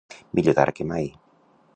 [0.37, 1.05] Millor tard que mai.